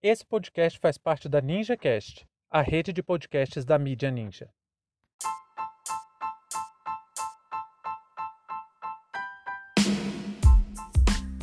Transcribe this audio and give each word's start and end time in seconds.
Esse 0.00 0.24
podcast 0.24 0.78
faz 0.78 0.96
parte 0.96 1.28
da 1.28 1.40
NinjaCast, 1.40 2.24
a 2.48 2.62
rede 2.62 2.92
de 2.92 3.02
podcasts 3.02 3.64
da 3.64 3.76
mídia 3.76 4.12
Ninja. 4.12 4.48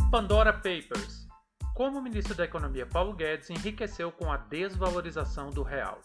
Pandora 0.10 0.54
Papers. 0.54 1.28
Como 1.76 1.99
o 1.99 2.02
ministro 2.02 2.33
da 2.33 2.46
Economia 2.46 2.86
Paulo 2.86 3.13
Guedes 3.13 3.49
enriqueceu 3.49 4.10
com 4.10 4.31
a 4.31 4.37
desvalorização 4.37 5.49
do 5.49 5.62
real. 5.62 5.99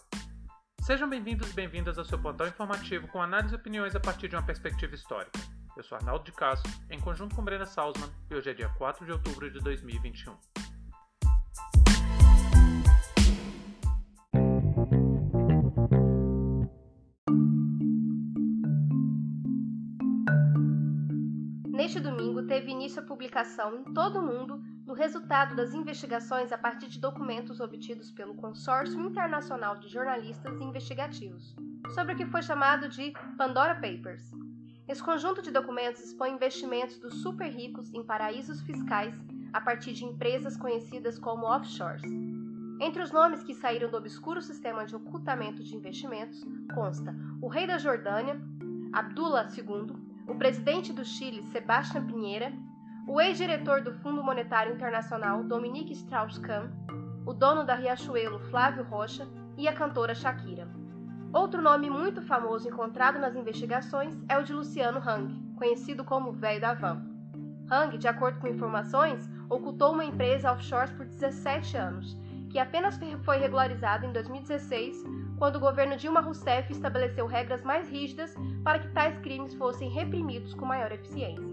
Sejam 0.81 1.09
bem-vindos 1.09 1.49
e 1.51 1.53
bem-vindas 1.53 1.97
ao 1.97 2.03
seu 2.03 2.21
portal 2.21 2.49
informativo 2.49 3.07
com 3.07 3.21
análise 3.21 3.53
e 3.53 3.57
opiniões 3.57 3.95
a 3.95 3.99
partir 4.01 4.27
de 4.27 4.35
uma 4.35 4.45
perspectiva 4.45 4.93
histórica. 4.93 5.39
Eu 5.77 5.83
sou 5.83 5.97
Arnaldo 5.97 6.25
de 6.25 6.33
Castro, 6.33 6.69
em 6.89 6.99
conjunto 6.99 7.33
com 7.33 7.45
Brena 7.45 7.65
Salzman, 7.65 8.09
e 8.29 8.35
hoje 8.35 8.49
é 8.49 8.53
dia 8.53 8.67
4 8.77 9.05
de 9.05 9.13
outubro 9.13 9.49
de 9.49 9.61
2021. 9.61 10.35
Publicação 23.31 23.73
em 23.77 23.83
todo 23.93 24.19
o 24.19 24.21
mundo 24.21 24.57
do 24.85 24.91
resultado 24.91 25.55
das 25.55 25.73
investigações 25.73 26.51
a 26.51 26.57
partir 26.57 26.89
de 26.89 26.99
documentos 26.99 27.61
obtidos 27.61 28.11
pelo 28.11 28.35
Consórcio 28.35 28.99
Internacional 28.99 29.77
de 29.77 29.87
Jornalistas 29.87 30.59
Investigativos, 30.59 31.55
sobre 31.95 32.13
o 32.13 32.17
que 32.17 32.25
foi 32.25 32.41
chamado 32.41 32.89
de 32.89 33.13
Pandora 33.37 33.75
Papers. 33.75 34.29
Esse 34.85 35.01
conjunto 35.01 35.41
de 35.41 35.49
documentos 35.49 36.03
expõe 36.03 36.33
investimentos 36.33 36.99
dos 36.99 37.21
super 37.21 37.47
ricos 37.47 37.89
em 37.93 38.03
paraísos 38.03 38.59
fiscais 38.63 39.15
a 39.53 39.61
partir 39.61 39.93
de 39.93 40.03
empresas 40.03 40.57
conhecidas 40.57 41.17
como 41.17 41.45
offshores. 41.45 42.03
Entre 42.81 43.01
os 43.01 43.11
nomes 43.13 43.43
que 43.43 43.53
saíram 43.53 43.89
do 43.89 43.95
obscuro 43.95 44.41
sistema 44.41 44.85
de 44.85 44.93
ocultamento 44.93 45.63
de 45.63 45.73
investimentos 45.73 46.43
consta 46.73 47.15
o 47.41 47.47
rei 47.47 47.65
da 47.65 47.77
Jordânia, 47.77 48.41
Abdullah 48.91 49.47
II, 49.57 49.95
o 50.27 50.35
presidente 50.35 50.91
do 50.91 51.05
Chile, 51.05 51.43
Sebastián 51.43 52.05
Pinheira, 52.05 52.51
o 53.11 53.19
ex-diretor 53.19 53.81
do 53.81 53.91
Fundo 53.95 54.23
Monetário 54.23 54.73
Internacional, 54.73 55.43
Dominique 55.43 55.91
Strauss-Kahn, 55.91 56.69
o 57.25 57.33
dono 57.33 57.65
da 57.65 57.75
Riachuelo, 57.75 58.39
Flávio 58.49 58.85
Rocha, 58.85 59.27
e 59.57 59.67
a 59.67 59.73
cantora 59.73 60.15
Shakira. 60.15 60.65
Outro 61.33 61.61
nome 61.61 61.89
muito 61.89 62.21
famoso 62.21 62.69
encontrado 62.69 63.19
nas 63.19 63.35
investigações 63.35 64.17
é 64.29 64.37
o 64.37 64.43
de 64.43 64.53
Luciano 64.53 65.01
Hang, 65.05 65.53
conhecido 65.57 66.05
como 66.05 66.31
Velho 66.31 66.61
da 66.61 66.73
Van. 66.73 67.05
Hang, 67.69 67.97
de 67.97 68.07
acordo 68.07 68.39
com 68.39 68.47
informações, 68.47 69.29
ocultou 69.49 69.91
uma 69.91 70.05
empresa 70.05 70.49
offshore 70.49 70.93
por 70.93 71.05
17 71.05 71.75
anos, 71.75 72.17
que 72.49 72.59
apenas 72.59 72.97
foi 73.25 73.37
regularizada 73.37 74.05
em 74.05 74.13
2016 74.13 75.03
quando 75.37 75.57
o 75.57 75.59
governo 75.59 75.97
Dilma 75.97 76.21
Rousseff 76.21 76.71
estabeleceu 76.71 77.27
regras 77.27 77.61
mais 77.61 77.89
rígidas 77.89 78.33
para 78.63 78.79
que 78.79 78.87
tais 78.93 79.17
crimes 79.19 79.53
fossem 79.55 79.89
reprimidos 79.89 80.53
com 80.53 80.65
maior 80.65 80.93
eficiência. 80.93 81.50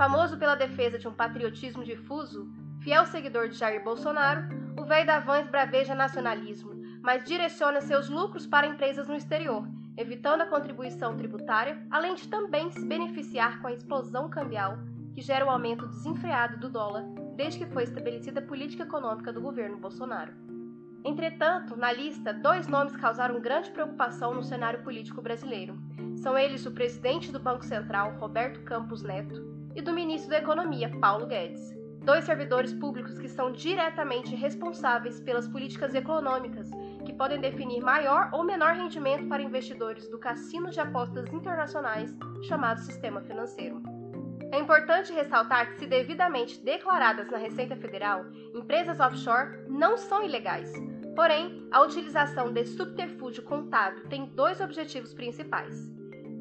Famoso 0.00 0.38
pela 0.38 0.54
defesa 0.54 0.98
de 0.98 1.06
um 1.06 1.12
patriotismo 1.12 1.84
difuso, 1.84 2.50
fiel 2.80 3.04
seguidor 3.04 3.50
de 3.50 3.58
Jair 3.58 3.84
Bolsonaro, 3.84 4.48
o 4.80 4.82
velho 4.82 5.06
da 5.06 5.20
van 5.20 5.40
esbraveja 5.40 5.94
nacionalismo, 5.94 6.70
mas 7.02 7.22
direciona 7.22 7.82
seus 7.82 8.08
lucros 8.08 8.46
para 8.46 8.66
empresas 8.66 9.08
no 9.08 9.14
exterior, 9.14 9.68
evitando 9.98 10.40
a 10.40 10.46
contribuição 10.46 11.18
tributária, 11.18 11.86
além 11.90 12.14
de 12.14 12.28
também 12.28 12.70
se 12.70 12.82
beneficiar 12.82 13.60
com 13.60 13.66
a 13.66 13.74
explosão 13.74 14.30
cambial 14.30 14.78
que 15.12 15.20
gera 15.20 15.44
o 15.44 15.50
aumento 15.50 15.86
desenfreado 15.86 16.56
do 16.56 16.70
dólar 16.70 17.04
desde 17.36 17.58
que 17.58 17.70
foi 17.70 17.82
estabelecida 17.82 18.40
a 18.40 18.46
política 18.46 18.84
econômica 18.84 19.30
do 19.30 19.42
governo 19.42 19.76
Bolsonaro. 19.76 20.32
Entretanto, 21.04 21.76
na 21.76 21.92
lista, 21.92 22.32
dois 22.32 22.66
nomes 22.66 22.96
causaram 22.96 23.38
grande 23.38 23.70
preocupação 23.70 24.32
no 24.32 24.42
cenário 24.42 24.82
político 24.82 25.20
brasileiro. 25.20 25.78
São 26.16 26.38
eles 26.38 26.64
o 26.64 26.70
presidente 26.70 27.30
do 27.30 27.38
Banco 27.38 27.66
Central, 27.66 28.16
Roberto 28.18 28.62
Campos 28.62 29.02
Neto, 29.02 29.49
e 29.74 29.82
do 29.82 29.92
ministro 29.92 30.30
da 30.30 30.38
Economia, 30.38 30.90
Paulo 31.00 31.26
Guedes. 31.26 31.74
Dois 32.02 32.24
servidores 32.24 32.72
públicos 32.72 33.18
que 33.18 33.28
são 33.28 33.52
diretamente 33.52 34.34
responsáveis 34.34 35.20
pelas 35.20 35.46
políticas 35.46 35.94
econômicas, 35.94 36.70
que 37.04 37.12
podem 37.12 37.38
definir 37.38 37.82
maior 37.82 38.30
ou 38.32 38.42
menor 38.42 38.74
rendimento 38.74 39.28
para 39.28 39.42
investidores 39.42 40.08
do 40.08 40.18
cassino 40.18 40.70
de 40.70 40.80
apostas 40.80 41.30
internacionais 41.32 42.16
chamado 42.42 42.80
sistema 42.80 43.20
financeiro. 43.20 43.82
É 44.52 44.58
importante 44.58 45.12
ressaltar 45.12 45.70
que, 45.70 45.80
se 45.80 45.86
devidamente 45.86 46.60
declaradas 46.64 47.30
na 47.30 47.38
Receita 47.38 47.76
Federal, 47.76 48.24
empresas 48.54 48.98
offshore 48.98 49.64
não 49.68 49.96
são 49.96 50.24
ilegais. 50.24 50.72
Porém, 51.14 51.68
a 51.70 51.82
utilização 51.82 52.52
desse 52.52 52.76
subterfúgio 52.76 53.42
contábil 53.42 54.08
tem 54.08 54.26
dois 54.26 54.60
objetivos 54.60 55.14
principais: 55.14 55.89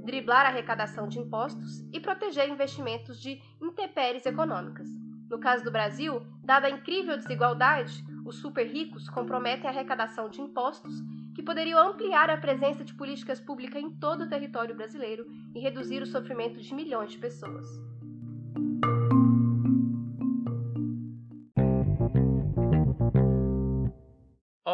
driblar 0.10 0.46
a 0.46 0.50
arrecadação 0.50 1.08
de 1.08 1.20
impostos 1.20 1.82
e 1.94 2.00
proteger 2.00 2.50
investimentos 2.50 3.22
de 3.22 3.40
intempéries 3.62 4.26
econômicas. 4.26 4.90
No 5.30 5.40
caso 5.40 5.64
do 5.64 5.72
Brasil, 5.72 6.26
dada 6.44 6.66
a 6.66 6.72
incrível 6.72 7.16
desigualdade, 7.16 8.04
os 8.26 8.38
super 8.38 8.66
ricos 8.66 9.08
comprometem 9.08 9.68
a 9.68 9.70
arrecadação 9.70 10.28
de 10.28 10.42
impostos 10.42 10.96
que 11.36 11.44
poderiam 11.44 11.80
ampliar 11.80 12.28
a 12.32 12.38
presença 12.38 12.84
de 12.84 12.96
políticas 12.96 13.40
públicas 13.40 13.82
em 13.82 13.92
todo 13.92 14.24
o 14.24 14.30
território 14.30 14.76
brasileiro 14.76 15.28
e 15.54 15.60
reduzir 15.60 16.02
o 16.02 16.08
sofrimento 16.08 16.60
de 16.60 16.74
milhões 16.74 17.12
de 17.12 17.20
pessoas. 17.20 17.68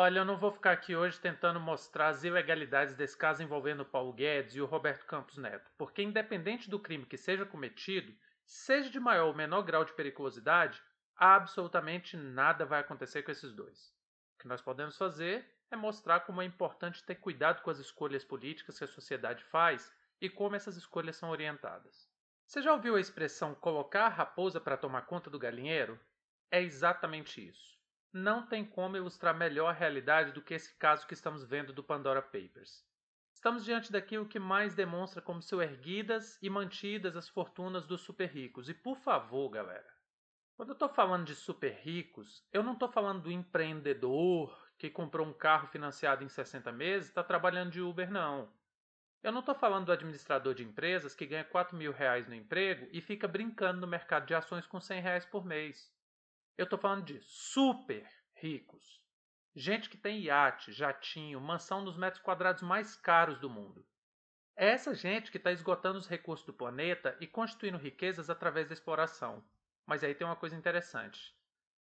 Olha, 0.05 0.19
eu 0.19 0.25
não 0.25 0.37
vou 0.37 0.51
ficar 0.51 0.71
aqui 0.71 0.95
hoje 0.95 1.19
tentando 1.19 1.59
mostrar 1.59 2.09
as 2.09 2.23
ilegalidades 2.23 2.93
desse 2.93 3.17
caso 3.17 3.41
envolvendo 3.41 3.79
o 3.79 3.85
Paulo 3.85 4.13
Guedes 4.13 4.53
e 4.53 4.61
o 4.61 4.65
Roberto 4.67 5.03
Campos 5.03 5.35
Neto, 5.35 5.71
porque 5.79 6.03
independente 6.03 6.69
do 6.69 6.79
crime 6.79 7.07
que 7.07 7.17
seja 7.17 7.43
cometido, 7.43 8.13
seja 8.45 8.87
de 8.87 8.99
maior 8.99 9.25
ou 9.25 9.33
menor 9.33 9.63
grau 9.63 9.83
de 9.83 9.93
periculosidade, 9.93 10.79
absolutamente 11.15 12.15
nada 12.15 12.67
vai 12.67 12.81
acontecer 12.81 13.23
com 13.23 13.31
esses 13.31 13.51
dois. 13.51 13.95
O 14.35 14.41
que 14.43 14.47
nós 14.47 14.61
podemos 14.61 14.95
fazer 14.95 15.43
é 15.71 15.75
mostrar 15.75 16.19
como 16.19 16.39
é 16.39 16.45
importante 16.45 17.03
ter 17.03 17.15
cuidado 17.15 17.63
com 17.63 17.71
as 17.71 17.79
escolhas 17.79 18.23
políticas 18.23 18.77
que 18.77 18.83
a 18.83 18.87
sociedade 18.87 19.43
faz 19.45 19.91
e 20.21 20.29
como 20.29 20.55
essas 20.55 20.77
escolhas 20.77 21.15
são 21.15 21.31
orientadas. 21.31 22.07
Você 22.45 22.61
já 22.61 22.71
ouviu 22.71 22.95
a 22.95 23.01
expressão 23.01 23.55
colocar 23.55 24.05
a 24.05 24.09
raposa 24.09 24.61
para 24.61 24.77
tomar 24.77 25.07
conta 25.07 25.31
do 25.31 25.39
galinheiro? 25.39 25.99
É 26.51 26.61
exatamente 26.61 27.43
isso. 27.43 27.75
Não 28.17 28.47
tem 28.47 28.63
como 28.63 28.95
ilustrar 28.95 29.35
melhor 29.35 29.67
a 29.67 29.73
realidade 29.73 30.31
do 30.31 30.41
que 30.41 30.53
esse 30.53 30.73
caso 30.75 31.05
que 31.05 31.13
estamos 31.13 31.43
vendo 31.43 31.73
do 31.73 31.83
Pandora 31.83 32.21
Papers. 32.21 32.81
Estamos 33.33 33.65
diante 33.65 33.91
daquilo 33.91 34.25
que 34.25 34.39
mais 34.39 34.73
demonstra 34.73 35.21
como 35.21 35.41
são 35.41 35.61
erguidas 35.61 36.39
e 36.41 36.49
mantidas 36.49 37.17
as 37.17 37.27
fortunas 37.27 37.85
dos 37.85 37.99
super 37.99 38.29
ricos. 38.29 38.69
E 38.69 38.73
por 38.73 38.95
favor, 38.95 39.49
galera, 39.49 39.85
quando 40.55 40.69
eu 40.69 40.75
estou 40.75 40.87
falando 40.87 41.25
de 41.25 41.35
super 41.35 41.73
ricos, 41.73 42.41
eu 42.53 42.63
não 42.63 42.71
estou 42.71 42.87
falando 42.87 43.23
do 43.23 43.31
empreendedor 43.33 44.65
que 44.77 44.89
comprou 44.89 45.27
um 45.27 45.33
carro 45.33 45.67
financiado 45.67 46.23
em 46.23 46.29
60 46.29 46.71
meses 46.71 47.07
e 47.07 47.11
está 47.11 47.21
trabalhando 47.21 47.71
de 47.71 47.81
Uber, 47.81 48.09
não. 48.09 48.49
Eu 49.21 49.33
não 49.33 49.41
estou 49.41 49.55
falando 49.55 49.87
do 49.87 49.91
administrador 49.91 50.53
de 50.53 50.63
empresas 50.63 51.13
que 51.13 51.25
ganha 51.25 51.43
4 51.43 51.75
mil 51.75 51.91
reais 51.91 52.29
no 52.29 52.33
emprego 52.33 52.87
e 52.93 53.01
fica 53.01 53.27
brincando 53.27 53.81
no 53.81 53.87
mercado 53.87 54.25
de 54.25 54.33
ações 54.33 54.65
com 54.65 54.79
100 54.79 55.01
reais 55.01 55.25
por 55.25 55.43
mês. 55.43 55.93
Eu 56.57 56.63
estou 56.63 56.79
falando 56.79 57.03
de 57.03 57.19
super 57.21 58.09
ricos. 58.33 59.01
Gente 59.53 59.89
que 59.89 59.97
tem 59.97 60.21
iate, 60.21 60.71
jatinho, 60.71 61.41
mansão 61.41 61.81
nos 61.81 61.97
metros 61.97 62.23
quadrados 62.23 62.61
mais 62.61 62.95
caros 62.95 63.37
do 63.39 63.49
mundo. 63.49 63.85
É 64.55 64.69
essa 64.69 64.95
gente 64.95 65.31
que 65.31 65.37
está 65.37 65.51
esgotando 65.51 65.99
os 65.99 66.07
recursos 66.07 66.45
do 66.45 66.53
planeta 66.53 67.17
e 67.19 67.27
constituindo 67.27 67.77
riquezas 67.77 68.29
através 68.29 68.69
da 68.69 68.73
exploração. 68.73 69.43
Mas 69.85 70.01
aí 70.01 70.15
tem 70.15 70.25
uma 70.25 70.37
coisa 70.37 70.55
interessante. 70.55 71.35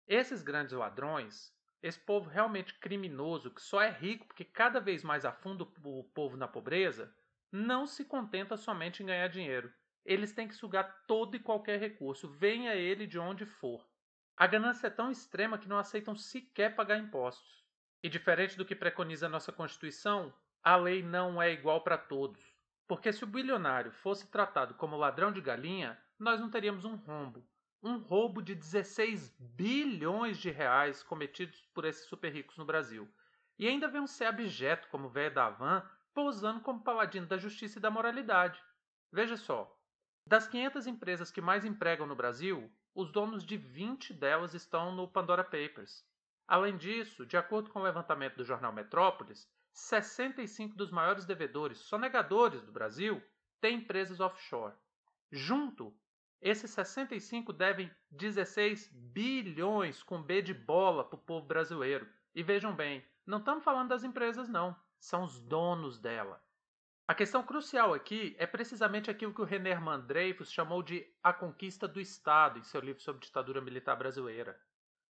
Esses 0.07 0.41
grandes 0.41 0.73
ladrões, 0.73 1.55
esse 1.79 1.99
povo 1.99 2.27
realmente 2.27 2.73
criminoso 2.79 3.51
que 3.51 3.61
só 3.61 3.79
é 3.79 3.91
rico 3.91 4.25
porque 4.25 4.43
cada 4.43 4.79
vez 4.79 5.03
mais 5.03 5.23
afunda 5.23 5.63
o 5.63 6.03
povo 6.15 6.35
na 6.35 6.47
pobreza, 6.47 7.15
não 7.51 7.85
se 7.85 8.05
contenta 8.05 8.57
somente 8.57 9.03
em 9.03 9.05
ganhar 9.05 9.27
dinheiro. 9.27 9.71
Eles 10.03 10.33
têm 10.33 10.47
que 10.47 10.55
sugar 10.55 11.05
todo 11.05 11.35
e 11.35 11.39
qualquer 11.39 11.79
recurso, 11.79 12.27
venha 12.27 12.73
ele 12.73 13.05
de 13.05 13.19
onde 13.19 13.45
for. 13.45 13.87
A 14.35 14.47
ganância 14.47 14.87
é 14.87 14.89
tão 14.89 15.11
extrema 15.11 15.57
que 15.57 15.69
não 15.69 15.77
aceitam 15.77 16.15
sequer 16.15 16.75
pagar 16.75 16.97
impostos. 16.97 17.63
E 18.01 18.09
diferente 18.09 18.57
do 18.57 18.65
que 18.65 18.75
preconiza 18.75 19.29
nossa 19.29 19.51
Constituição, 19.51 20.33
a 20.63 20.75
lei 20.75 21.03
não 21.03 21.41
é 21.41 21.51
igual 21.51 21.81
para 21.81 21.97
todos. 21.97 22.41
Porque 22.87 23.13
se 23.13 23.23
o 23.23 23.27
bilionário 23.27 23.91
fosse 23.91 24.27
tratado 24.27 24.73
como 24.73 24.97
ladrão 24.97 25.31
de 25.31 25.39
galinha, 25.39 25.97
nós 26.17 26.39
não 26.39 26.49
teríamos 26.49 26.83
um 26.83 26.95
rombo. 26.95 27.47
Um 27.81 27.97
roubo 27.97 28.41
de 28.41 28.55
16 28.55 29.35
bilhões 29.39 30.37
de 30.37 30.49
reais 30.49 31.03
cometidos 31.03 31.61
por 31.73 31.85
esses 31.85 32.05
super 32.07 32.31
ricos 32.31 32.57
no 32.57 32.65
Brasil. 32.65 33.07
E 33.59 33.67
ainda 33.67 33.87
vem 33.87 34.01
um 34.01 34.07
ser 34.07 34.25
abjeto 34.25 34.87
como 34.89 35.07
o 35.07 35.09
velho 35.09 35.33
da 35.33 35.49
van 35.49 35.87
posando 36.13 36.61
como 36.61 36.83
paladino 36.83 37.25
da 37.25 37.37
justiça 37.37 37.79
e 37.79 37.81
da 37.81 37.91
moralidade. 37.91 38.61
Veja 39.11 39.37
só: 39.37 39.79
das 40.27 40.47
500 40.47 40.87
empresas 40.87 41.31
que 41.31 41.41
mais 41.41 41.65
empregam 41.65 42.07
no 42.07 42.15
Brasil, 42.15 42.71
os 42.95 43.11
donos 43.11 43.43
de 43.43 43.57
20 43.57 44.13
delas 44.13 44.53
estão 44.53 44.93
no 44.93 45.07
Pandora 45.07 45.43
Papers. 45.43 46.05
Além 46.47 46.77
disso, 46.77 47.25
de 47.25 47.37
acordo 47.37 47.69
com 47.69 47.79
o 47.79 47.83
levantamento 47.83 48.37
do 48.37 48.43
jornal 48.43 48.71
Metrópolis, 48.71 49.47
65 49.71 50.75
dos 50.75 50.91
maiores 50.91 51.25
devedores 51.25 51.79
sonegadores 51.79 52.61
do 52.61 52.71
Brasil 52.71 53.21
têm 53.59 53.77
empresas 53.77 54.19
offshore. 54.19 54.75
Junto, 55.31 55.95
esses 56.39 56.69
65 56.71 57.51
devem 57.53 57.89
16 58.11 58.89
bilhões 58.91 60.03
com 60.03 60.21
B 60.21 60.41
de 60.41 60.53
bola 60.53 61.03
para 61.03 61.15
o 61.15 61.21
povo 61.21 61.47
brasileiro. 61.47 62.07
E 62.35 62.43
vejam 62.43 62.75
bem, 62.75 63.03
não 63.25 63.39
estamos 63.39 63.63
falando 63.63 63.89
das 63.89 64.03
empresas, 64.03 64.47
não. 64.47 64.75
São 64.99 65.23
os 65.23 65.39
donos 65.39 65.97
dela. 65.97 66.43
A 67.05 67.13
questão 67.13 67.43
crucial 67.43 67.93
aqui 67.93 68.33
é 68.39 68.47
precisamente 68.47 69.11
aquilo 69.11 69.33
que 69.33 69.41
o 69.41 69.45
René 69.45 69.71
Hermann 69.71 70.07
Dreyfus 70.07 70.49
chamou 70.49 70.81
de 70.81 71.05
a 71.21 71.33
conquista 71.33 71.85
do 71.85 71.99
Estado 71.99 72.59
em 72.59 72.63
seu 72.63 72.79
livro 72.79 73.01
sobre 73.01 73.25
ditadura 73.25 73.59
militar 73.59 73.97
brasileira. 73.97 74.57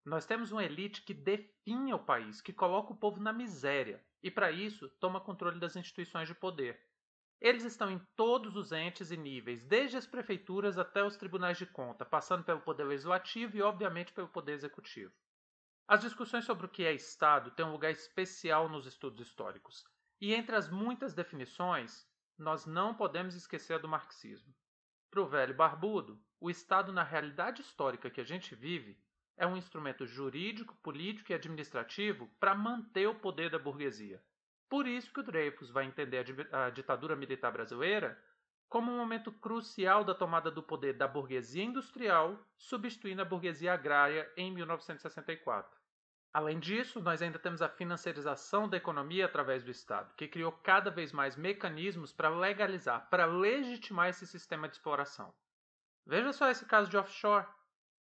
Nós 0.03 0.25
temos 0.25 0.51
uma 0.51 0.63
elite 0.63 1.03
que 1.03 1.13
definha 1.13 1.95
o 1.95 2.03
país, 2.03 2.41
que 2.41 2.51
coloca 2.51 2.91
o 2.91 2.97
povo 2.97 3.21
na 3.21 3.31
miséria 3.31 4.03
e, 4.23 4.31
para 4.31 4.51
isso, 4.51 4.89
toma 4.99 5.21
controle 5.21 5.59
das 5.59 5.75
instituições 5.75 6.27
de 6.27 6.33
poder. 6.33 6.81
Eles 7.39 7.63
estão 7.63 7.91
em 7.91 7.99
todos 8.15 8.55
os 8.55 8.71
entes 8.71 9.11
e 9.11 9.17
níveis, 9.17 9.63
desde 9.63 9.95
as 9.95 10.07
prefeituras 10.07 10.79
até 10.79 11.03
os 11.03 11.15
tribunais 11.15 11.59
de 11.59 11.67
conta, 11.67 12.03
passando 12.03 12.43
pelo 12.43 12.61
poder 12.61 12.85
legislativo 12.85 13.55
e, 13.55 13.61
obviamente, 13.61 14.13
pelo 14.13 14.27
poder 14.27 14.53
executivo. 14.53 15.13
As 15.87 16.01
discussões 16.01 16.43
sobre 16.43 16.65
o 16.65 16.69
que 16.69 16.83
é 16.85 16.91
Estado 16.91 17.51
têm 17.51 17.65
um 17.65 17.71
lugar 17.71 17.91
especial 17.91 18.67
nos 18.67 18.87
estudos 18.87 19.27
históricos. 19.27 19.85
E 20.23 20.33
entre 20.33 20.55
as 20.55 20.69
muitas 20.69 21.13
definições, 21.13 22.07
nós 22.37 22.65
não 22.65 22.95
podemos 22.95 23.35
esquecer 23.35 23.77
do 23.79 23.89
marxismo. 23.89 24.55
Para 25.11 25.19
o 25.19 25.27
velho 25.27 25.53
barbudo, 25.53 26.17
o 26.39 26.49
Estado, 26.49 26.93
na 26.93 27.03
realidade 27.03 27.61
histórica 27.61 28.09
que 28.09 28.21
a 28.21 28.23
gente 28.23 28.55
vive, 28.55 28.97
é 29.35 29.45
um 29.45 29.57
instrumento 29.57 30.07
jurídico, 30.07 30.77
político 30.77 31.33
e 31.33 31.35
administrativo 31.35 32.29
para 32.39 32.55
manter 32.55 33.05
o 33.05 33.15
poder 33.15 33.49
da 33.49 33.59
burguesia. 33.59 34.23
Por 34.69 34.87
isso 34.87 35.11
que 35.11 35.19
o 35.19 35.23
Dreyfus 35.23 35.69
vai 35.69 35.83
entender 35.83 36.25
a 36.53 36.69
ditadura 36.69 37.17
militar 37.17 37.51
brasileira 37.51 38.17
como 38.69 38.93
um 38.93 38.97
momento 38.97 39.29
crucial 39.29 40.05
da 40.05 40.15
tomada 40.15 40.49
do 40.49 40.63
poder 40.63 40.93
da 40.93 41.05
burguesia 41.05 41.65
industrial, 41.65 42.39
substituindo 42.57 43.21
a 43.21 43.25
burguesia 43.25 43.73
agrária 43.73 44.31
em 44.37 44.53
1964. 44.53 45.82
Além 46.33 46.59
disso, 46.59 46.99
nós 46.99 47.21
ainda 47.21 47.37
temos 47.37 47.61
a 47.61 47.69
financiarização 47.69 48.67
da 48.67 48.75
economia 48.75 49.25
através 49.25 49.63
do 49.63 49.69
Estado, 49.69 50.11
que 50.15 50.27
criou 50.27 50.51
cada 50.51 50.89
vez 50.89 51.11
mais 51.11 51.35
mecanismos 51.35 52.11
para 52.11 52.27
legalizar, 52.27 53.07
para 53.07 53.25
legitimar 53.25 54.09
esse 54.09 54.25
sistema 54.25 54.67
de 54.67 54.73
exploração. 54.73 55.31
Veja 56.03 56.33
só 56.33 56.49
esse 56.49 56.65
caso 56.65 56.89
de 56.89 56.97
offshore. 56.97 57.45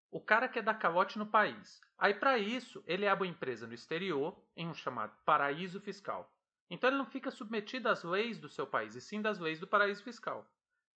O 0.09 0.19
cara 0.19 0.47
quer 0.47 0.63
dar 0.63 0.73
calote 0.73 1.19
no 1.19 1.27
país. 1.27 1.79
Aí, 1.95 2.15
para 2.15 2.39
isso, 2.39 2.83
ele 2.87 3.07
abre 3.07 3.27
uma 3.27 3.31
empresa 3.31 3.67
no 3.67 3.73
exterior, 3.73 4.35
em 4.57 4.67
um 4.67 4.73
chamado 4.73 5.15
paraíso 5.23 5.79
fiscal. 5.79 6.27
Então, 6.71 6.89
ele 6.89 6.97
não 6.97 7.05
fica 7.05 7.29
submetido 7.29 7.87
às 7.87 8.03
leis 8.03 8.39
do 8.39 8.49
seu 8.49 8.65
país, 8.65 8.95
e 8.95 9.01
sim 9.01 9.21
das 9.21 9.37
leis 9.37 9.59
do 9.59 9.67
paraíso 9.67 10.03
fiscal. 10.03 10.43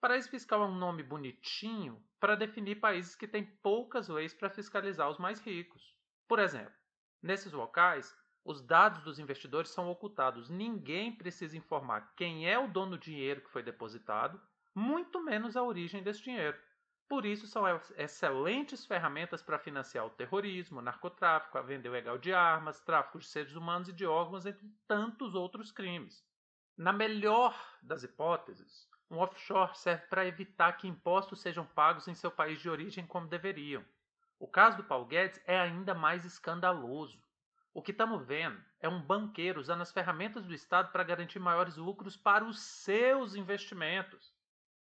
Paraíso 0.02 0.30
fiscal 0.30 0.64
é 0.64 0.66
um 0.66 0.76
nome 0.76 1.04
bonitinho 1.04 2.04
para 2.20 2.36
definir 2.36 2.80
países 2.80 3.16
que 3.16 3.28
têm 3.28 3.46
poucas 3.46 4.08
leis 4.08 4.34
para 4.34 4.50
fiscalizar 4.50 5.08
os 5.08 5.20
mais 5.20 5.40
ricos. 5.40 5.96
Por 6.28 6.40
exemplo, 6.40 6.74
Nesses 7.22 7.52
locais, 7.52 8.16
os 8.46 8.62
dados 8.62 9.04
dos 9.04 9.20
investidores 9.20 9.72
são 9.72 9.90
ocultados. 9.90 10.50
Ninguém 10.50 11.12
precisa 11.12 11.58
informar 11.58 12.14
quem 12.16 12.50
é 12.50 12.58
o 12.58 12.68
dono 12.68 12.92
do 12.92 12.98
dinheiro 12.98 13.42
que 13.42 13.50
foi 13.52 13.62
depositado, 13.62 14.42
muito 14.74 15.22
menos 15.22 15.58
a 15.58 15.64
origem 15.64 16.02
desse 16.04 16.24
dinheiro. 16.24 16.58
Por 17.10 17.26
isso, 17.26 17.48
são 17.48 17.64
excelentes 17.96 18.86
ferramentas 18.86 19.42
para 19.42 19.58
financiar 19.60 20.06
o 20.06 20.10
terrorismo, 20.10 20.80
o 20.80 20.82
narcotráfico, 20.82 21.58
a 21.58 21.62
venda 21.62 21.88
ilegal 21.88 22.18
de 22.18 22.34
armas, 22.34 22.82
tráfico 22.82 23.20
de 23.20 23.26
seres 23.26 23.56
humanos 23.56 23.88
e 23.88 23.94
de 23.94 24.06
órgãos, 24.06 24.46
entre 24.46 24.68
tantos 24.88 25.34
outros 25.34 25.72
crimes. 25.72 26.26
Na 26.78 26.94
melhor 26.94 27.56
das 27.82 28.04
hipóteses, 28.04 28.88
um 29.10 29.18
offshore 29.18 29.78
serve 29.78 30.06
para 30.08 30.28
evitar 30.28 30.74
que 30.74 30.88
impostos 30.88 31.42
sejam 31.42 31.66
pagos 31.66 32.08
em 32.08 32.14
seu 32.14 32.30
país 32.30 32.60
de 32.60 32.70
origem 32.70 33.08
como 33.08 33.28
deveriam. 33.28 33.84
O 34.40 34.48
caso 34.48 34.78
do 34.78 34.84
Paulo 34.84 35.08
Guedes 35.08 35.42
é 35.46 35.60
ainda 35.60 35.96
mais 35.96 36.24
escandaloso. 36.24 37.20
O 37.74 37.82
que 37.82 37.90
estamos 37.90 38.24
vendo 38.24 38.64
é 38.80 38.88
um 38.88 39.02
banqueiro 39.02 39.60
usando 39.60 39.82
as 39.82 39.92
ferramentas 39.92 40.46
do 40.46 40.54
Estado 40.54 40.92
para 40.92 41.04
garantir 41.04 41.40
maiores 41.40 41.76
lucros 41.76 42.16
para 42.16 42.46
os 42.46 42.60
seus 42.60 43.34
investimentos. 43.34 44.32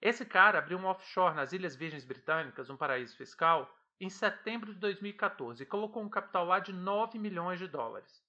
Esse 0.02 0.26
cara 0.26 0.58
abriu 0.58 0.76
um 0.76 0.86
offshore 0.86 1.36
nas 1.36 1.52
Ilhas 1.52 1.76
Virgens 1.76 2.04
Britânicas, 2.04 2.68
um 2.68 2.76
paraíso 2.76 3.16
fiscal, 3.16 3.72
em 4.00 4.10
setembro 4.10 4.74
de 4.74 4.80
2014 4.80 5.62
e 5.62 5.66
colocou 5.66 6.02
um 6.02 6.08
capital 6.08 6.44
lá 6.44 6.58
de 6.58 6.72
9 6.72 7.16
milhões 7.16 7.60
de 7.60 7.68
dólares. 7.68 8.24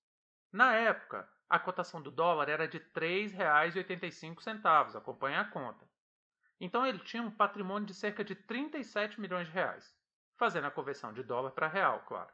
Na 0.51 0.75
época, 0.75 1.27
a 1.49 1.57
cotação 1.57 2.03
do 2.03 2.11
dólar 2.11 2.49
era 2.49 2.67
de 2.67 2.77
R$ 2.77 2.85
3,85, 2.93 4.95
acompanha 4.95 5.41
a 5.41 5.45
conta. 5.45 5.89
Então 6.59 6.85
ele 6.85 6.99
tinha 6.99 7.23
um 7.23 7.31
patrimônio 7.31 7.87
de 7.87 7.95
cerca 7.95 8.23
de 8.23 8.35
37 8.35 9.19
milhões 9.19 9.47
de 9.47 9.53
reais 9.53 9.91
fazendo 10.37 10.65
a 10.65 10.71
conversão 10.71 11.13
de 11.13 11.23
dólar 11.23 11.51
para 11.51 11.67
real, 11.67 12.03
claro. 12.07 12.31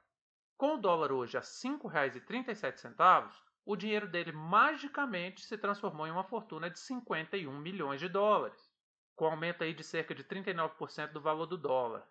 Com 0.58 0.76
o 0.76 0.78
dólar 0.78 1.12
hoje 1.12 1.38
a 1.38 1.40
R$ 1.40 1.46
5,37, 1.46 3.32
o 3.66 3.76
dinheiro 3.76 4.08
dele 4.08 4.32
magicamente 4.32 5.42
se 5.42 5.58
transformou 5.58 6.08
em 6.08 6.12
uma 6.12 6.24
fortuna 6.24 6.70
de 6.70 6.80
51 6.80 7.58
milhões 7.60 8.00
de 8.00 8.10
dólares, 8.10 8.72
com 9.16 9.26
aumento 9.26 9.64
aí 9.64 9.74
de 9.74 9.84
cerca 9.84 10.16
de 10.16 10.24
39% 10.24 11.12
do 11.12 11.22
valor 11.22 11.46
do 11.46 11.58
dólar. 11.58 12.08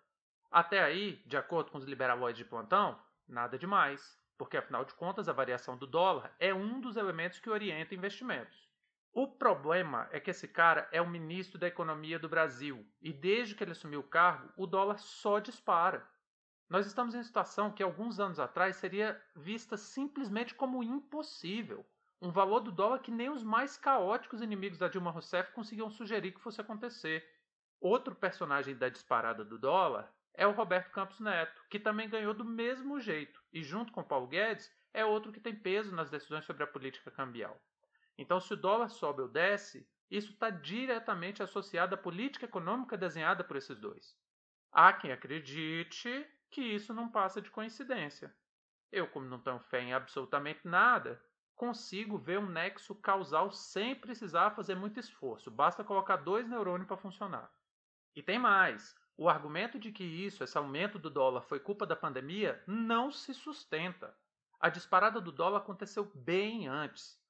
Até 0.49 0.81
aí, 0.81 1.21
de 1.25 1.37
acordo 1.37 1.71
com 1.71 1.77
os 1.77 1.85
liberalóides 1.85 2.37
de 2.37 2.45
plantão, 2.45 3.01
nada 3.27 3.57
demais, 3.57 4.17
porque 4.37 4.57
afinal 4.57 4.83
de 4.85 4.93
contas 4.93 5.29
a 5.29 5.33
variação 5.33 5.77
do 5.77 5.85
dólar 5.85 6.33
é 6.39 6.53
um 6.53 6.79
dos 6.81 6.97
elementos 6.97 7.39
que 7.39 7.49
orienta 7.49 7.95
investimentos. 7.95 8.70
O 9.13 9.27
problema 9.27 10.07
é 10.11 10.21
que 10.21 10.31
esse 10.31 10.47
cara 10.47 10.87
é 10.89 11.01
o 11.01 11.09
ministro 11.09 11.59
da 11.59 11.67
Economia 11.67 12.17
do 12.17 12.29
Brasil 12.29 12.89
e 13.01 13.11
desde 13.11 13.53
que 13.53 13.61
ele 13.61 13.73
assumiu 13.73 13.99
o 13.99 14.07
cargo, 14.07 14.53
o 14.55 14.65
dólar 14.65 14.99
só 14.99 15.37
dispara. 15.39 16.09
Nós 16.69 16.87
estamos 16.87 17.13
em 17.13 17.21
situação 17.21 17.73
que 17.73 17.83
alguns 17.83 18.21
anos 18.21 18.39
atrás 18.39 18.77
seria 18.77 19.21
vista 19.35 19.75
simplesmente 19.75 20.55
como 20.55 20.81
impossível. 20.81 21.85
Um 22.21 22.31
valor 22.31 22.61
do 22.61 22.71
dólar 22.71 22.99
que 22.99 23.11
nem 23.11 23.29
os 23.29 23.43
mais 23.43 23.77
caóticos 23.77 24.41
inimigos 24.41 24.77
da 24.77 24.87
Dilma 24.87 25.11
Rousseff 25.11 25.51
conseguiam 25.51 25.89
sugerir 25.89 26.31
que 26.31 26.39
fosse 26.39 26.61
acontecer. 26.61 27.27
Outro 27.81 28.15
personagem 28.15 28.77
da 28.77 28.87
disparada 28.87 29.43
do 29.43 29.59
dólar 29.59 30.09
é 30.33 30.47
o 30.47 30.53
Roberto 30.53 30.89
Campos 30.89 31.19
Neto, 31.19 31.61
que 31.69 31.77
também 31.77 32.07
ganhou 32.07 32.33
do 32.33 32.45
mesmo 32.45 32.97
jeito, 33.01 33.43
e 33.51 33.61
junto 33.61 33.91
com 33.91 34.01
Paulo 34.01 34.27
Guedes 34.27 34.71
é 34.93 35.03
outro 35.03 35.33
que 35.33 35.41
tem 35.41 35.53
peso 35.53 35.93
nas 35.93 36.09
decisões 36.09 36.45
sobre 36.45 36.63
a 36.63 36.67
política 36.67 37.11
cambial. 37.11 37.61
Então, 38.17 38.39
se 38.39 38.53
o 38.53 38.57
dólar 38.57 38.89
sobe 38.89 39.21
ou 39.21 39.27
desce, 39.27 39.87
isso 40.09 40.33
está 40.33 40.49
diretamente 40.49 41.41
associado 41.41 41.95
à 41.95 41.97
política 41.97 42.45
econômica 42.45 42.97
desenhada 42.97 43.43
por 43.43 43.55
esses 43.55 43.77
dois. 43.79 44.17
Há 44.71 44.91
quem 44.91 45.11
acredite 45.11 46.27
que 46.49 46.61
isso 46.61 46.93
não 46.93 47.09
passa 47.09 47.41
de 47.41 47.49
coincidência. 47.49 48.35
Eu, 48.91 49.07
como 49.07 49.25
não 49.25 49.39
tenho 49.39 49.59
fé 49.59 49.81
em 49.81 49.93
absolutamente 49.93 50.67
nada, 50.67 51.23
consigo 51.55 52.17
ver 52.17 52.39
um 52.39 52.49
nexo 52.49 52.93
causal 52.95 53.51
sem 53.51 53.95
precisar 53.95 54.51
fazer 54.51 54.75
muito 54.75 54.99
esforço, 54.99 55.49
basta 55.49 55.83
colocar 55.83 56.17
dois 56.17 56.45
neurônios 56.47 56.87
para 56.87 56.97
funcionar. 56.97 57.49
E 58.13 58.21
tem 58.21 58.37
mais: 58.37 58.93
o 59.15 59.29
argumento 59.29 59.79
de 59.79 59.91
que 59.91 60.03
isso, 60.03 60.43
esse 60.43 60.57
aumento 60.57 60.99
do 60.99 61.09
dólar, 61.09 61.43
foi 61.43 61.59
culpa 61.59 61.85
da 61.85 61.95
pandemia, 61.95 62.61
não 62.67 63.11
se 63.11 63.33
sustenta. 63.33 64.13
A 64.59 64.67
disparada 64.67 65.21
do 65.21 65.31
dólar 65.31 65.59
aconteceu 65.59 66.11
bem 66.15 66.67
antes 66.67 67.20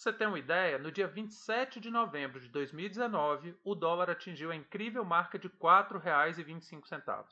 você 0.00 0.14
ter 0.14 0.26
uma 0.26 0.38
ideia, 0.38 0.78
no 0.78 0.90
dia 0.90 1.06
27 1.06 1.78
de 1.78 1.90
novembro 1.90 2.40
de 2.40 2.48
2019, 2.48 3.54
o 3.62 3.74
dólar 3.74 4.08
atingiu 4.08 4.50
a 4.50 4.56
incrível 4.56 5.04
marca 5.04 5.38
de 5.38 5.46
R$ 5.46 5.54
4,25. 5.60 7.22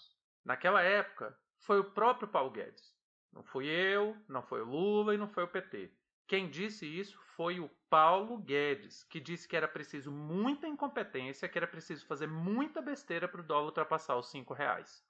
Naquela 0.44 0.82
época, 0.82 1.34
foi 1.60 1.80
o 1.80 1.90
próprio 1.92 2.28
Paulo 2.28 2.50
Guedes. 2.50 2.94
Não 3.32 3.42
fui 3.42 3.66
eu, 3.66 4.14
não 4.28 4.42
foi 4.42 4.60
o 4.60 4.66
Lula 4.66 5.14
e 5.14 5.16
não 5.16 5.30
foi 5.30 5.44
o 5.44 5.48
PT. 5.48 5.90
Quem 6.26 6.50
disse 6.50 6.84
isso 6.84 7.18
foi 7.36 7.58
o 7.58 7.70
Paulo 7.88 8.36
Guedes, 8.36 9.02
que 9.04 9.18
disse 9.18 9.48
que 9.48 9.56
era 9.56 9.66
preciso 9.66 10.12
muita 10.12 10.68
incompetência, 10.68 11.48
que 11.48 11.56
era 11.56 11.66
preciso 11.66 12.04
fazer 12.04 12.26
muita 12.26 12.82
besteira 12.82 13.26
para 13.26 13.40
o 13.40 13.44
dólar 13.44 13.64
ultrapassar 13.68 14.14
os 14.16 14.30
R$ 14.30 14.44
reais. 14.54 15.02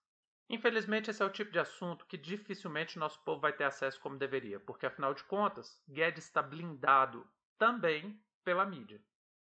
Infelizmente, 0.49 1.11
esse 1.11 1.21
é 1.21 1.27
o 1.27 1.31
tipo 1.31 1.51
de 1.51 1.59
assunto 1.59 2.07
que 2.07 2.17
dificilmente 2.17 3.01
nosso 3.01 3.21
povo 3.25 3.41
vai 3.41 3.53
ter 3.53 3.65
acesso 3.65 4.01
como 4.01 4.17
deveria, 4.17 4.61
porque 4.61 4.87
afinal 4.87 5.13
de 5.13 5.25
contas, 5.25 5.83
Guedes 5.89 6.25
está 6.25 6.41
blindado 6.41 7.29
também 7.59 8.19
pela 8.45 8.65
mídia. 8.65 9.03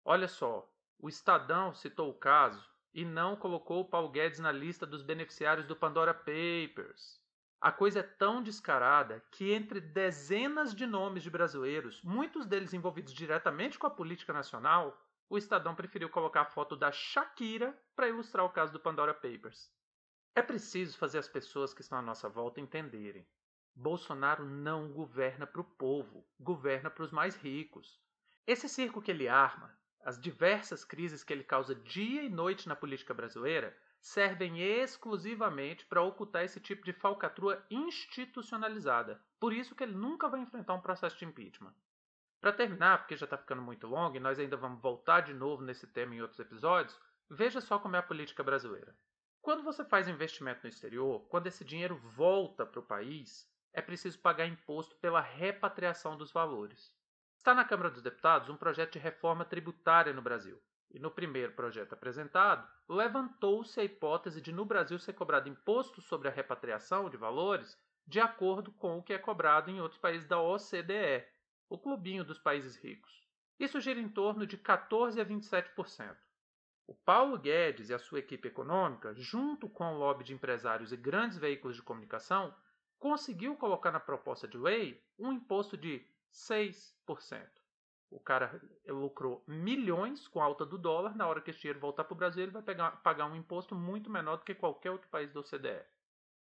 Olha 0.05 0.29
só, 0.29 0.73
o 0.99 1.09
Estadão 1.09 1.75
citou 1.75 2.09
o 2.09 2.15
caso 2.15 2.67
e 2.95 3.05
não 3.05 3.37
colocou 3.37 3.81
o 3.81 3.85
Paulo 3.85 4.09
Guedes 4.09 4.39
na 4.39 4.51
lista 4.51 4.87
dos 4.87 5.03
beneficiários 5.03 5.67
do 5.67 5.77
Pandora 5.77 6.15
Papers. 6.15 7.21
A 7.61 7.73
coisa 7.73 8.01
é 8.01 8.03
tão 8.03 8.43
descarada 8.43 9.23
que, 9.33 9.53
entre 9.53 9.81
dezenas 9.81 10.75
de 10.75 10.87
nomes 10.87 11.25
de 11.25 11.31
brasileiros, 11.31 12.01
muitos 12.03 12.47
deles 12.47 12.73
envolvidos 12.73 13.13
diretamente 13.13 13.79
com 13.79 13.87
a 13.87 13.91
política 13.91 14.33
nacional, 14.33 14.97
o 15.29 15.37
Estadão 15.37 15.75
preferiu 15.75 16.09
colocar 16.09 16.43
a 16.43 16.47
foto 16.47 16.77
da 16.77 16.91
Shakira 16.93 17.77
para 17.95 18.09
ilustrar 18.09 18.47
o 18.47 18.51
caso 18.51 18.73
do 18.73 18.81
Pandora 18.81 19.13
Papers. 19.13 19.71
É 20.35 20.41
preciso 20.41 20.97
fazer 20.97 21.19
as 21.19 21.29
pessoas 21.29 21.75
que 21.75 21.83
estão 21.83 21.99
à 21.99 22.03
nossa 22.03 22.29
volta 22.29 22.61
entenderem. 22.61 23.27
Bolsonaro 23.79 24.45
não 24.45 24.89
governa 24.89 25.47
para 25.47 25.61
o 25.61 25.65
povo, 25.65 26.27
governa 26.41 26.91
para 26.91 27.05
os 27.05 27.13
mais 27.13 27.37
ricos. 27.37 28.01
Esse 28.45 28.69
circo 28.69 29.01
que 29.01 29.09
ele 29.09 29.29
arma, 29.29 29.73
as 30.05 30.21
diversas 30.21 30.85
crises 30.85 31.23
que 31.23 31.33
ele 31.33 31.45
causa 31.45 31.77
dia 31.77 32.25
e 32.25 32.29
noite 32.29 32.67
na 32.67 32.75
política 32.75 33.15
brasileira, 33.15 33.77
servem 34.01 34.61
exclusivamente 34.61 35.87
para 35.87 36.03
ocultar 36.03 36.43
esse 36.43 36.59
tipo 36.59 36.85
de 36.85 36.93
falcatrua 36.93 37.65
institucionalizada. 37.71 39.23
Por 39.39 39.53
isso 39.53 39.77
que 39.77 39.85
ele 39.85 39.95
nunca 39.95 40.29
vai 40.29 40.41
enfrentar 40.41 40.75
um 40.75 40.81
processo 40.81 41.17
de 41.17 41.25
impeachment. 41.25 41.75
Para 42.41 42.53
terminar, 42.53 42.99
porque 42.99 43.17
já 43.17 43.27
está 43.27 43.39
ficando 43.39 43.63
muito 43.63 43.87
longo 43.87 44.17
e 44.17 44.21
nós 44.21 44.41
ainda 44.41 44.57
vamos 44.57 44.83
voltar 44.83 45.21
de 45.21 45.33
novo 45.33 45.63
nesse 45.63 45.87
tema 45.87 46.17
em 46.17 46.21
outros 46.21 46.41
episódios, 46.41 46.99
veja 47.31 47.61
só 47.61 47.79
como 47.79 47.95
é 47.95 48.01
a 48.01 48.03
política 48.03 48.43
brasileira. 48.43 48.93
Quando 49.41 49.63
você 49.63 49.85
faz 49.85 50.09
investimento 50.09 50.61
no 50.65 50.69
exterior, 50.69 51.21
quando 51.29 51.47
esse 51.47 51.65
dinheiro 51.65 51.97
volta 51.97 52.67
para 52.67 52.81
o 52.81 52.83
país, 52.83 53.49
é 53.73 53.81
preciso 53.81 54.19
pagar 54.19 54.47
imposto 54.47 54.97
pela 54.97 55.21
repatriação 55.21 56.17
dos 56.17 56.33
valores. 56.33 56.93
Está 57.37 57.55
na 57.55 57.65
Câmara 57.65 57.91
dos 57.91 58.03
Deputados 58.03 58.49
um 58.49 58.57
projeto 58.57 58.93
de 58.95 58.99
reforma 58.99 59.45
tributária 59.45 60.13
no 60.13 60.23
Brasil. 60.23 60.61
E 60.91 60.99
no 60.99 61.11
primeiro 61.11 61.53
projeto 61.53 61.93
apresentado, 61.93 62.67
levantou-se 62.89 63.79
a 63.79 63.85
hipótese 63.85 64.41
de 64.41 64.53
no 64.53 64.65
Brasil 64.65 64.99
ser 64.99 65.13
cobrado 65.13 65.49
imposto 65.49 66.01
sobre 66.01 66.29
a 66.29 66.31
repatriação 66.31 67.11
de 67.11 67.17
valores 67.17 67.77
de 68.07 68.21
acordo 68.21 68.73
com 68.73 68.97
o 68.97 69.03
que 69.03 69.13
é 69.13 69.19
cobrado 69.19 69.71
em 69.71 69.83
outros 69.83 70.01
países 70.01 70.27
da 70.27 70.41
OCDE, 70.41 71.27
o 71.69 71.79
clubinho 71.79 72.25
dos 72.25 72.39
países 72.39 72.75
ricos. 72.77 73.29
Isso 73.61 73.81
gira 73.81 74.01
em 74.01 74.09
torno 74.09 74.47
de 74.47 74.57
14 74.57 75.21
a 75.21 75.25
27%. 75.25 76.17
O 76.87 76.95
Paulo 76.95 77.39
Guedes 77.39 77.91
e 77.91 77.95
a 77.95 77.99
sua 77.99 78.21
equipe 78.21 78.49
econômica, 78.49 79.15
junto 79.15 79.69
com 79.69 79.93
o 79.93 79.99
lobby 79.99 80.25
de 80.25 80.33
empresários 80.33 80.91
e 80.91 80.97
grandes 80.97 81.37
veículos 81.37 81.77
de 81.77 81.83
comunicação, 81.83 82.55
conseguiu 82.99 83.57
colocar 83.57 83.91
na 83.91 84.01
proposta 84.01 84.47
de 84.47 84.59
lei 84.59 85.03
um 85.19 85.33
imposto 85.33 85.77
de 85.77 86.05
6%. 86.33 87.47
O 88.11 88.19
cara 88.19 88.61
lucrou 88.87 89.45
milhões 89.47 90.27
com 90.29 90.41
a 90.41 90.45
alta 90.45 90.65
do 90.65 90.79
dólar, 90.79 91.15
na 91.15 91.27
hora 91.27 91.43
que 91.43 91.51
esse 91.51 91.61
dinheiro 91.61 91.79
voltar 91.79 92.05
para 92.05 92.15
o 92.15 92.17
Brasil, 92.17 92.43
ele 92.43 92.53
vai 92.53 92.63
pegar, 92.63 92.93
pagar 93.03 93.27
um 93.27 93.37
imposto 93.37 93.75
muito 93.75 94.11
menor 94.11 94.37
do 94.37 94.45
que 94.45 94.55
qualquer 94.55 94.91
outro 94.91 95.09
país 95.09 95.31
da 95.33 95.41
OCDE. 95.41 95.85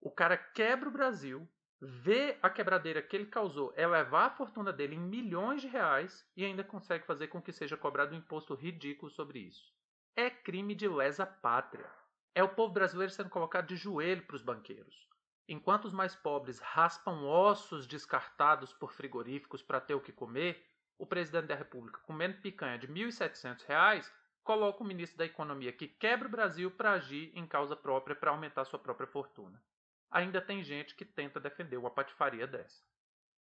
O 0.02 0.12
cara 0.12 0.36
quebra 0.36 0.90
o 0.90 0.92
Brasil, 0.92 1.48
vê 1.80 2.38
a 2.42 2.50
quebradeira 2.50 3.02
que 3.02 3.16
ele 3.16 3.28
causou 3.28 3.74
elevar 3.78 4.28
a 4.28 4.36
fortuna 4.36 4.74
dele 4.74 4.96
em 4.96 5.00
milhões 5.00 5.62
de 5.62 5.68
reais 5.70 6.30
e 6.36 6.44
ainda 6.44 6.64
consegue 6.64 7.06
fazer 7.06 7.28
com 7.28 7.42
que 7.42 7.54
seja 7.54 7.78
cobrado 7.78 8.14
um 8.14 8.18
imposto 8.18 8.54
ridículo 8.54 9.10
sobre 9.10 9.40
isso. 9.40 9.74
É 10.16 10.30
crime 10.30 10.76
de 10.76 10.88
lesa 10.88 11.26
pátria. 11.26 11.90
É 12.36 12.44
o 12.44 12.50
povo 12.50 12.74
brasileiro 12.74 13.12
sendo 13.12 13.30
colocado 13.30 13.68
de 13.68 13.78
joelho 13.78 14.24
para 14.24 14.36
os 14.36 14.42
banqueiros. 14.42 15.13
Enquanto 15.48 15.86
os 15.86 15.94
mais 15.94 16.16
pobres 16.16 16.60
raspam 16.60 17.26
ossos 17.26 17.86
descartados 17.86 18.72
por 18.72 18.94
frigoríficos 18.94 19.62
para 19.62 19.82
ter 19.82 19.94
o 19.94 20.02
que 20.02 20.12
comer, 20.12 20.66
o 20.98 21.06
presidente 21.06 21.48
da 21.48 21.56
República, 21.56 22.00
comendo 22.02 22.42
picanha 22.42 22.78
de 22.78 22.88
R$ 22.88 22.94
1.700, 22.94 24.10
coloca 24.44 24.84
o 24.84 24.86
ministro 24.86 25.18
da 25.18 25.26
Economia 25.26 25.74
que 25.74 25.88
quebra 25.88 26.28
o 26.28 26.32
Brasil 26.32 26.72
para 26.72 26.94
agir 26.94 27.32
em 27.36 27.46
causa 27.46 27.76
própria 27.76 28.16
para 28.16 28.32
aumentar 28.32 28.66
sua 28.66 28.80
própria 28.80 29.08
fortuna. 29.08 29.62
Ainda 30.10 30.40
tem 30.42 30.64
gente 30.64 30.96
que 30.96 31.04
tenta 31.04 31.40
defender 31.40 31.78
uma 31.78 31.90
patifaria 31.90 32.48
dessa. 32.48 32.86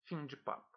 Fim 0.04 0.26
de 0.26 0.38
papo. 0.38 0.77